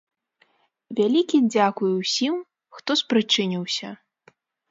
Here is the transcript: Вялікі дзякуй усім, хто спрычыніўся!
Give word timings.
Вялікі 0.99 1.37
дзякуй 1.55 1.91
усім, 2.01 2.35
хто 2.79 2.91
спрычыніўся! 3.05 3.89